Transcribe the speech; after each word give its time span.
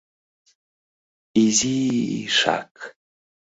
—Изи-ишак... 1.43 2.71